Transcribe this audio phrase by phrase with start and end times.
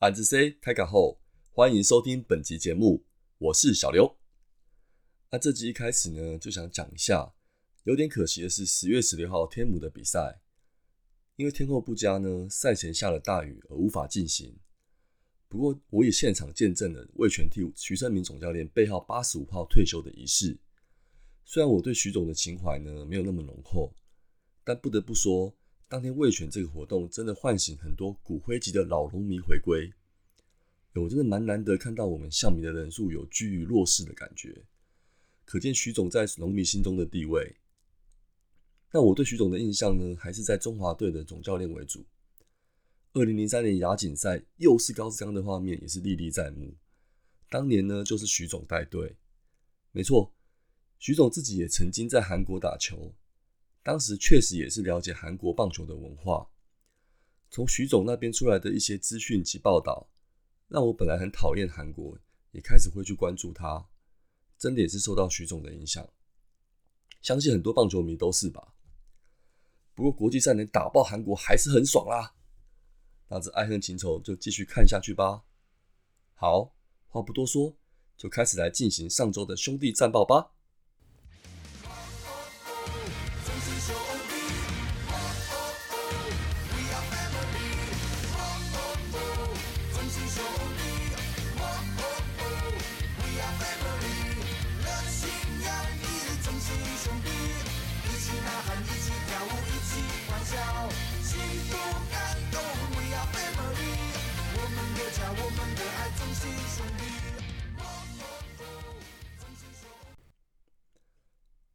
[0.00, 1.18] 俺子 C 开卡后，
[1.52, 3.06] 欢迎收听本集节目，
[3.38, 4.18] 我是小刘。
[5.30, 7.32] 那这集一开始呢，就想讲一下，
[7.84, 10.42] 有点可惜的是，十月十六号天母的比赛，
[11.36, 14.58] 因为天候不佳呢，赛前下了大雨而无法进行。
[15.48, 20.58] 不过，我也现场见证了魏全替徐胜明总教练背号八十五号退休的仪式。
[21.46, 23.94] 虽然我对徐总的情怀呢没有那么浓厚，
[24.62, 25.56] 但不得不说，
[25.88, 29.92] 当天魏全这个活动真的唤醒很多骨灰级的老农民回归。
[30.94, 34.64] 我真的蛮难得看到我们象迷的人数有居于弱势的感觉，
[35.44, 37.56] 可见徐总在农民心中的地位。
[38.92, 42.04] 那我对徐总的印象呢，还是在中华队的总教练为主。
[43.12, 46.74] 二零零三年亚锦赛又是高志刚的画面，也是历历在目。
[47.50, 49.16] 当年呢，就是徐总带队，
[49.92, 50.32] 没错，
[50.98, 53.14] 徐总自己也曾经在韩国打球，
[53.86, 56.44] 当时确实也是了解韩国棒球的文化。
[57.48, 60.10] 从徐总那边出来的一些资讯及报道。
[60.66, 62.18] 让我本来很讨厌韩国，
[62.50, 63.86] 也开始会去关注他，
[64.58, 66.04] 真的也是受到徐总的影响。
[67.22, 68.74] 相信很多棒球迷都是吧。
[69.94, 72.34] 不过国际赛能打爆韩国还是很爽啦。
[73.28, 75.44] 那这爱恨情仇就继续看下去吧。
[76.34, 76.74] 好，
[77.06, 77.72] 话不多说，
[78.16, 80.50] 就开始来进行上周的兄弟战报吧。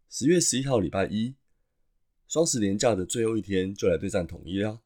[0.09, 1.33] 十月十一号，礼拜一，
[2.27, 4.79] 双十连假的最后一天，就来对战统一啦。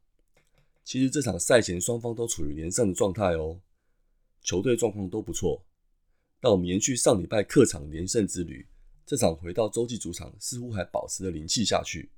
[0.85, 3.59] 其实这场赛前双方都处于连胜的状态哦，
[4.44, 5.66] 球队状况都不错。
[6.40, 8.66] 但我们延续上礼拜客场连胜之旅，
[9.06, 12.09] 这场回到洲际主场，似乎还保持着灵气下去。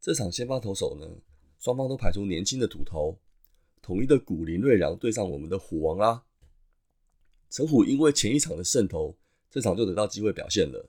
[0.00, 1.06] 这场先发投手呢，
[1.58, 3.18] 双方都排出年轻的土头，
[3.82, 6.24] 统一的古林瑞良对上我们的虎王啦。
[7.50, 9.18] 陈虎因为前一场的胜投，
[9.50, 10.88] 这场就得到机会表现了。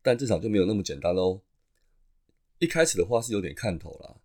[0.00, 1.42] 但这场就没有那么简单喽。
[2.58, 4.16] 一开始的话是有点看头啦，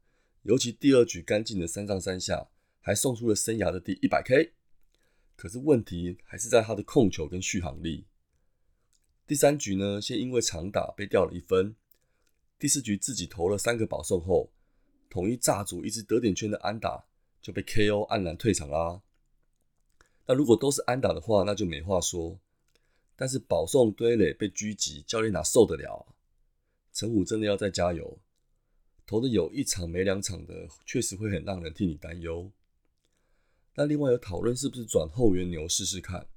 [0.44, 2.48] 尤其第二局干净的三上三下，
[2.80, 4.54] 还送出了生涯的第一百 K。
[5.36, 8.06] 可是问题还是在他的控球跟续航力。
[9.28, 11.76] 第三局呢，先因为长打被掉了一分。
[12.58, 14.52] 第四局自己投了三个保送后，
[15.10, 17.04] 统一炸组一支得点圈的安打
[17.42, 19.02] 就被 KO 黯然退场啦。
[20.26, 22.40] 那如果都是安打的话，那就没话说。
[23.16, 26.16] 但是保送堆垒被狙击，教练哪受得了啊？
[26.92, 28.20] 陈虎真的要再加油，
[29.06, 32.52] 投的有一场没两场的，确实会很让人替你担忧。
[33.76, 36.28] 那另外有讨论是不是转后援牛试试看？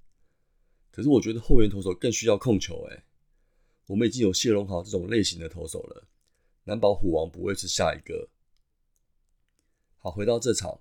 [0.90, 3.04] 可是我觉得后援投手更需要控球哎，
[3.86, 6.06] 我们已经有谢龙豪这种类型的投手了，
[6.64, 8.28] 难保虎王不会是下一个。
[9.98, 10.80] 好，回到这场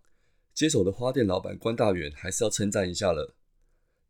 [0.53, 3.35] 接手的花店老板关大远，还是要称赞一下了。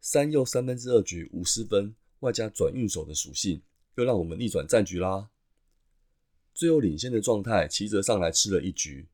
[0.02, 3.62] 三又三分之二局五失分，外加转运手的属性，
[3.96, 5.30] 又让我们逆转战局啦。
[6.54, 9.08] 最后领先的状态，齐泽上来吃了一局。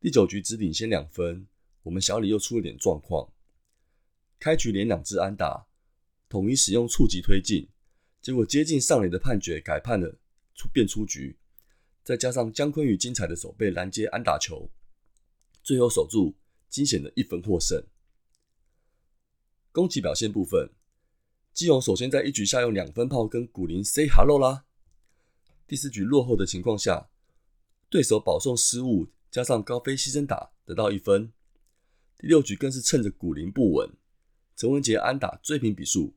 [0.00, 1.48] 第九局只领先两分，
[1.82, 3.28] 我们小李又出了点状况。
[4.38, 5.66] 开局连两支安打，
[6.28, 7.68] 统一使用触及推进，
[8.22, 10.16] 结果接近上垒的判决改判了
[10.54, 11.36] 出变出局，
[12.04, 14.70] 再加上姜昆宇精彩的手背拦截安打球，
[15.68, 16.34] 最后守住
[16.70, 17.84] 惊险的一分获胜。
[19.70, 20.70] 攻击表现部分，
[21.52, 24.64] 基隆首先在一局下用两分炮跟古林 say hello 啦。
[25.66, 27.10] 第四局落后的情况下，
[27.90, 31.30] 对手保送失误加上高飞牺牲打得到一分。
[32.16, 33.94] 第六局更是趁着古林不稳，
[34.56, 36.14] 陈文杰安打追平比数。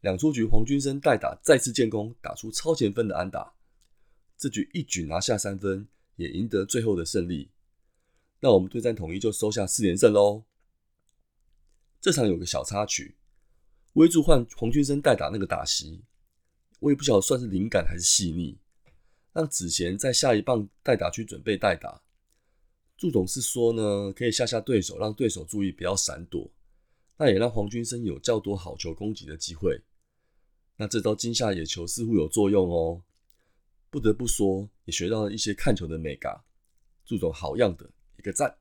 [0.00, 3.52] 两出局黄军生代打再次建功，打出超前分的安打。
[4.38, 5.86] 这局一举拿下三分，
[6.16, 7.50] 也赢得最后的胜利。
[8.44, 10.44] 那我们对战统一就收下四连胜喽。
[11.98, 13.16] 这场有个小插曲，
[13.94, 16.02] 威助换黄军生代打那个打席，
[16.78, 18.58] 我也不晓得算是灵感还是细腻，
[19.32, 22.02] 让子贤在下一棒代打区准备代打。
[22.98, 26.50] 祝总是说呢，可以吓吓对手，让对手注意不要闪躲，
[27.16, 29.80] 那也让黄军生有较多好球攻击的机会。
[30.76, 33.02] 那这招惊吓野球似乎有作用哦，
[33.88, 36.44] 不得不说也学到了一些看球的美感。
[37.06, 37.88] 祝总好样的，
[38.24, 38.56] 个赞。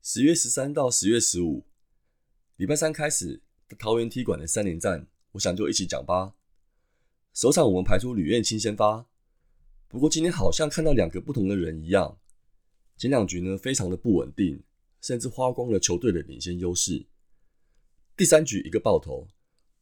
[0.00, 1.64] 十月十三到十月十五，
[2.56, 3.42] 礼拜三开始
[3.76, 6.34] 桃园踢馆的三连战，我想就一起讲吧。
[7.32, 9.04] 首场我们排出吕彦青先发，
[9.88, 12.16] 不过今天好像看到两个不同的人一样，
[12.96, 14.62] 前两局呢非常的不稳定，
[15.00, 17.04] 甚至花光了球队的领先优势。
[18.16, 19.26] 第三局一个爆头，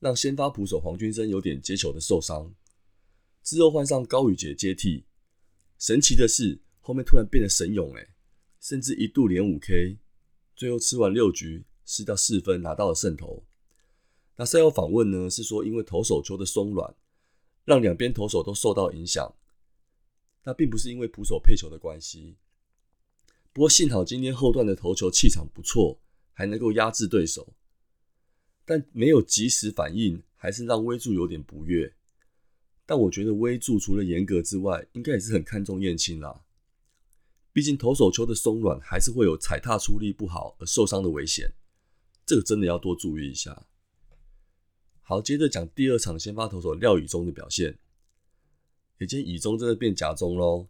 [0.00, 2.55] 让先发捕手黄君生有点接球的受伤，
[3.43, 5.05] 之后换上高宇杰接替。
[5.78, 8.08] 神奇的是，后面突然变得神勇哎，
[8.61, 9.96] 甚至一度连五 K。
[10.55, 13.43] 最后吃完六局，失掉四分，拿到了胜投。
[14.37, 15.31] 那赛后访问呢？
[15.31, 16.94] 是说因为投手球的松软，
[17.64, 19.34] 让两边投手都受到影响。
[20.44, 22.37] 那并不是因为捕手配球的关系。
[23.52, 26.00] 不过幸好今天后段的投球气场不错，
[26.32, 27.55] 还能够压制对手。
[28.64, 31.94] 但没有及时反应，还是让威助有点不悦。
[32.84, 36.43] 但我觉得威助除了严格之外，应该也是很看重燕青啦。
[37.52, 41.52] 毕竟投手球的松软还是会有踩踏出力不好而受伤的危险，
[42.25, 43.66] 这个真的要多注意一下。
[45.02, 47.78] 好，接着讲第二场先发投手廖以中的表现。
[48.99, 50.69] 也见以中真的变假中喽。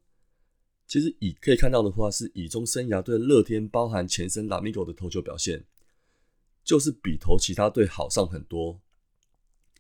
[0.87, 5.65] 其实以可以看到的话，是以中生涯对乐天包含前身拉米狗的投球表现，
[6.65, 8.81] 就是比投其他队好上很多。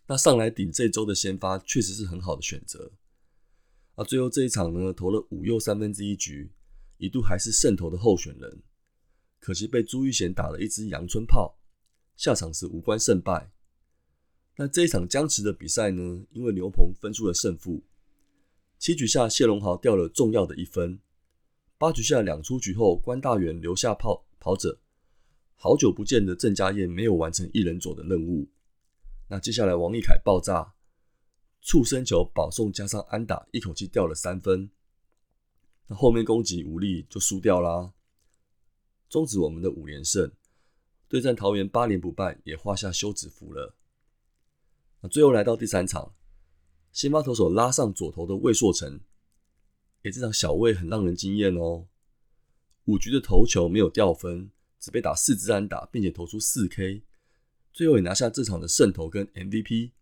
[0.06, 2.92] 那上来顶这周的先发确实是很好的选择。
[3.94, 6.50] 啊，最后这一场呢，投了五又三分之一局。
[7.02, 8.62] 一度还是胜投的候选人，
[9.40, 11.58] 可惜被朱玉贤打了一支阳春炮，
[12.16, 13.50] 下场时无关胜败。
[14.54, 16.24] 那这一场僵持的比赛呢？
[16.30, 17.82] 因为牛棚分出了胜负。
[18.78, 21.00] 七局下谢龙豪掉了重要的一分，
[21.76, 24.78] 八局下两出局后关大元留下炮跑者，
[25.56, 28.48] 好久不见的郑家燕没有完成一人左的任务。
[29.28, 30.72] 那接下来王立凯爆炸，
[31.62, 34.70] 触身球保送加上安打，一口气掉了三分。
[35.94, 37.92] 后面攻击无力就输掉啦，
[39.08, 40.30] 终止我们的五连胜，
[41.08, 43.74] 对战桃园八连不败也画下休止符了。
[45.00, 46.14] 那最后来到第三场，
[46.92, 49.00] 先发投手拉上左投的魏硕成，
[50.02, 51.86] 诶，这场小魏很让人惊艳哦。
[52.86, 57.02] 五局的投球没有掉分，只被打四支安打，并且投出四 K，
[57.72, 59.92] 最后也拿下这场的胜投跟 MVP。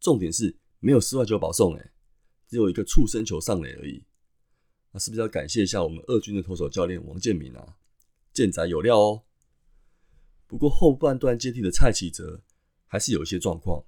[0.00, 1.90] 重点是没有四外球保送，诶，
[2.46, 4.04] 只有一个触身球上垒而已。
[4.92, 7.76] 那是不是要感谢一下我们二军的投手教练王建民啊？
[8.32, 9.24] 健仔有料哦。
[10.46, 12.40] 不过后半段接替的蔡启哲
[12.86, 13.84] 还是有一些状况，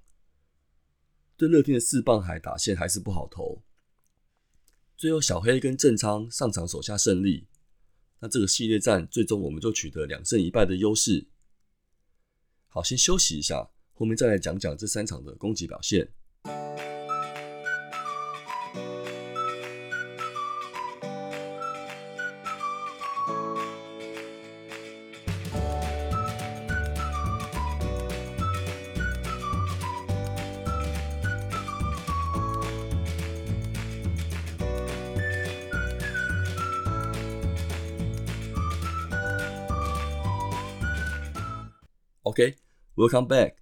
[1.35, 3.63] 对乐天的四棒海打线还是不好投。
[4.95, 7.47] 最后小黑跟郑昌上场手下胜利，
[8.19, 11.27] 那这个系列战最终我们就取得两胜一败的优势。
[12.67, 16.11] 好，先休息一下，后面再来讲讲这三场的攻击表现。
[42.31, 43.55] OK，Welcome back。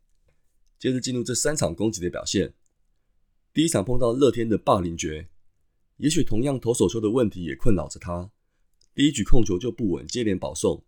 [0.77, 2.53] 接着进入这三场攻击的表现。
[3.51, 5.27] 第一场碰到乐天的霸凌绝，
[5.97, 8.29] 也许同样投手球的问题也困扰着他。
[8.93, 10.83] 第一局控球就不稳，接连保送，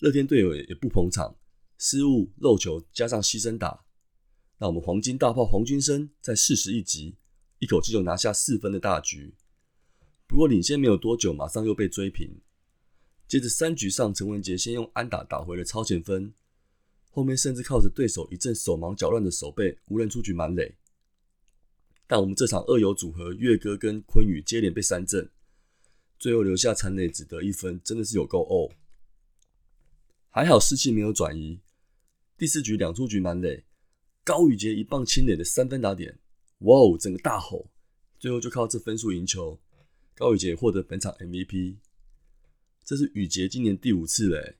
[0.00, 1.34] 乐天队友也不捧场，
[1.78, 3.86] 失误漏球加上牺牲打，
[4.58, 7.16] 那我们黄金大炮黄军生在四十一集
[7.58, 9.32] 一口气就拿下四分的大局。
[10.26, 12.38] 不过领先没有多久，马上又被追平。
[13.26, 16.34] 接着三局上，陈文杰先用安打打回了超前分。
[17.18, 20.76] 后面甚至靠着对手一阵手忙脚乱的手背，无人出局满垒。
[22.06, 25.28] 但我们这场二游组合月哥跟坤宇接连被三振，
[26.16, 28.70] 最后留下残垒只得一分，真的是有够哦。
[30.30, 31.58] 还好士气没有转移。
[32.36, 33.64] 第四局两出局满垒，
[34.22, 36.20] 高宇杰一棒清垒的三分打点，
[36.60, 37.68] 哇哦，整个大吼。
[38.20, 39.58] 最后就靠这分数赢球，
[40.14, 41.78] 高宇杰获得本场 MVP。
[42.84, 44.54] 这是宇杰今年第五次嘞。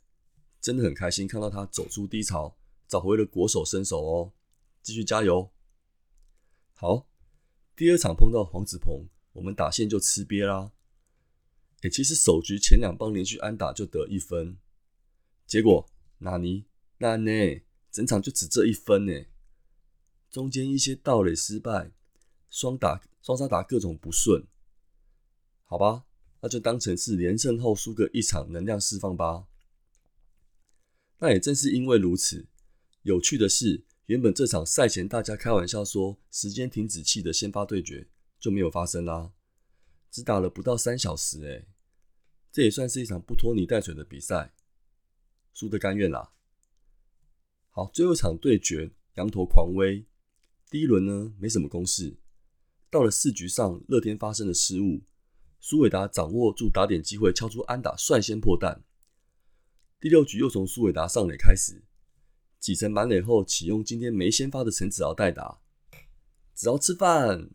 [0.68, 2.54] 真的很开心看到他走出低潮，
[2.86, 4.32] 找回了国手身手哦，
[4.82, 5.50] 继续加油！
[6.74, 7.06] 好，
[7.74, 10.70] 第二场碰到黄子鹏，我们打线就吃瘪啦。
[11.80, 14.58] 哎，其实首局前两棒连续安打就得一分，
[15.46, 16.66] 结果纳尼
[16.98, 17.62] 那呢？
[17.90, 19.24] 整场就只这一分呢，
[20.30, 21.92] 中间一些盗垒失败，
[22.50, 24.46] 双打双杀打各种不顺，
[25.64, 26.04] 好吧，
[26.42, 29.46] 那就当成是连胜后输个一场能量释放吧。
[31.18, 32.46] 那也正是因为如此，
[33.02, 38.08] 有趣的是，原本这场赛前大家开玩笑说时间停止器的先发对决
[38.38, 39.32] 就没有发生啦，
[40.10, 41.66] 只打了不到三小时，诶，
[42.52, 44.54] 这也算是一场不拖泥带水的比赛。
[45.52, 46.30] 输得甘愿啦。
[47.70, 50.06] 好，最后一场对决，羊头狂威。
[50.70, 52.16] 第一轮呢没什么攻势，
[52.90, 55.02] 到了四局上，乐天发生了失误，
[55.58, 58.84] 苏伟达掌握住打点机会，敲出安打，率先破蛋。
[60.00, 61.82] 第六局又从苏伟达上垒开始，
[62.60, 65.60] 几成满垒后，启用今天没先发的陈子豪代打，
[66.54, 67.50] 子豪吃饭，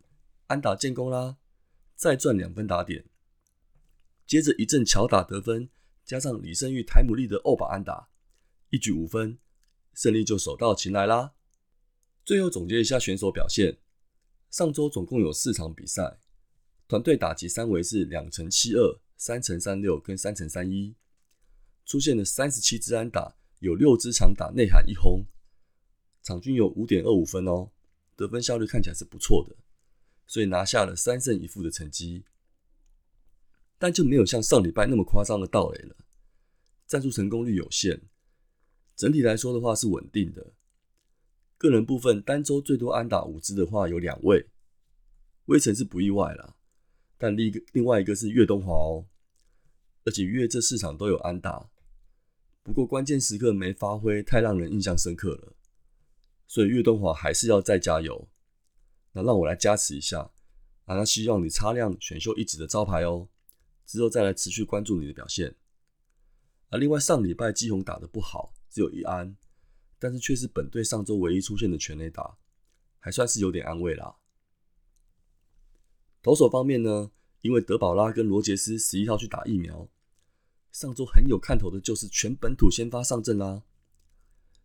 [0.48, 1.38] 安打建功啦，
[1.96, 3.06] 再赚两分打点。
[4.28, 5.70] 接着一阵巧打得分，
[6.04, 8.10] 加上李胜玉、台姆利的二把安打，
[8.72, 9.40] 一局五分，
[9.94, 11.36] 胜利就手到擒来啦。
[12.26, 13.78] 最后总结一下选手表现，
[14.50, 16.20] 上周总共有四场比赛，
[16.90, 20.94] 团队打击三围是两乘七二、三乘三六跟三乘三一。
[21.86, 25.26] 出现了三十七支安打，有六支长打内含一轰，
[26.22, 27.72] 场均有五点二五分哦，
[28.16, 29.56] 得分效率看起来是不错的，
[30.26, 32.24] 所以拿下了三胜一负的成绩。
[33.78, 35.96] 但就没有像上礼拜那么夸张的盗垒了，
[36.88, 38.02] 战术成功率有限。
[38.96, 40.54] 整体来说的话是稳定的。
[41.58, 44.48] 个人部分单周最多安打五支的话有两位，
[45.46, 46.56] 威城是不意外啦，
[47.18, 49.06] 但另一个另外一个是岳东华哦，
[50.06, 51.70] 而且岳这四场都有安打。
[52.64, 55.54] 不过关键时刻没发挥，太让人印象深刻了。
[56.48, 58.30] 所以岳东华还是要再加油。
[59.12, 60.32] 那让我来加持一下，
[60.86, 63.28] 啊，那希望你擦亮选秀一指的招牌哦。
[63.86, 65.56] 之后再来持续关注你的表现。
[66.70, 69.36] 啊，另外上礼拜基宏打的不好，只有一安，
[70.00, 72.38] 但是却是本队上周唯一出现的全垒打，
[72.98, 74.16] 还算是有点安慰啦。
[76.22, 79.90] 投手方面呢，因为德保拉跟罗杰斯十一号去打疫苗。
[80.74, 83.62] 上周很有看头的就是全本土先发上阵啦，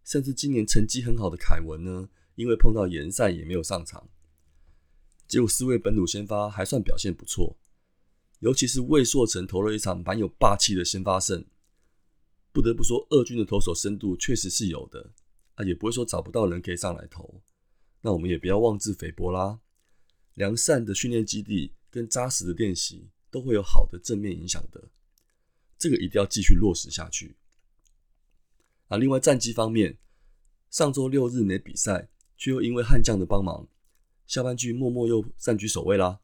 [0.04, 4.08] 甚至今年成绩很好的凯文呢，因为碰到延赛也没有上场。
[5.28, 7.58] 结果四位本土先发还算表现不错，
[8.38, 11.44] 尤其是魏硕成投了一场蛮有霸气的先发胜。
[12.52, 15.12] 不得不说，二军的投手深度确实是有的
[15.56, 17.42] 啊，也不会说找不到人可以上来投。
[18.00, 19.60] 那我们也不要妄自菲薄啦，
[20.32, 24.88] 良善的训练基地跟扎实的练习都会有好的正面影响的。
[25.78, 27.36] 这个一定要继续落实下去
[28.88, 28.96] 啊！
[28.96, 29.96] 另外战绩方面，
[30.70, 33.68] 上周六日没比赛，却又因为悍将的帮忙，
[34.26, 36.20] 下半季默默又占据首位啦。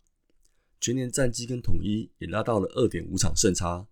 [0.80, 3.86] 全年战绩跟统一也拉到了二点五场胜差，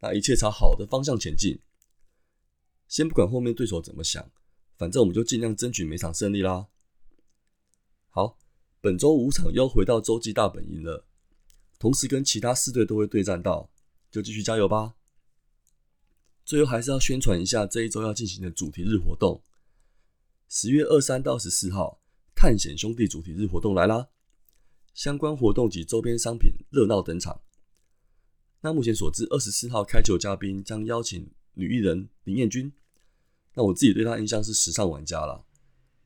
[0.00, 1.60] 那一切朝好的方向前进。
[2.88, 4.30] 先不管后面对手怎么想，
[4.76, 6.66] 反正我们就尽量争取每场胜利啦。
[8.10, 8.36] 好，
[8.80, 11.06] 本周五场又回到洲际大本营了，
[11.78, 13.70] 同时跟其他四队都会对战到。
[14.16, 14.94] 就继续加油吧！
[16.42, 19.42] 最后还是要宣传一下这一周要进行的主题日活动。
[20.48, 22.00] 十月二三到十四号，
[22.34, 24.08] 探险兄弟主题日活动来啦！
[24.94, 27.42] 相关活动及周边商品热闹登场。
[28.62, 32.72] 那目前所知，二十四号开球嘉宾将邀请女艺人林彦君。
[33.52, 35.44] 那我自己对她印象是时尚玩家啦。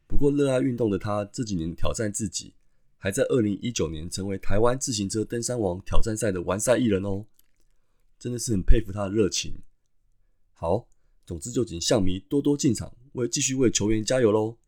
[0.09, 2.55] 不过热爱运动的她这几年挑战自己，
[2.99, 7.27] 还在二零一九年成为台湾自行车登山王挑战赛的完赛艺人哦。
[8.21, 9.63] 真的是很佩服他的热情。
[10.53, 10.87] 好，
[11.25, 14.59] 总之就请象迷多多进场，为继续为球员加油喽。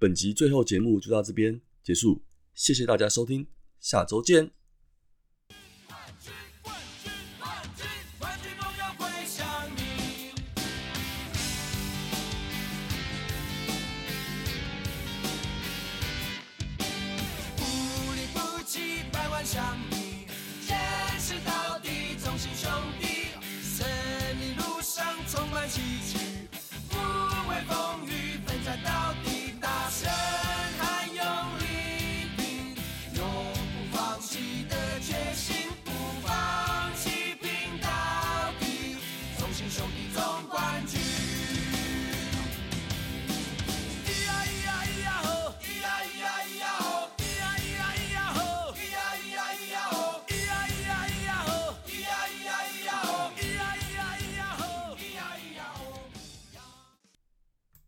[0.00, 2.22] 本集最后节目就到这边结束，
[2.52, 3.46] 谢谢大家收听，
[3.78, 4.63] 下周见。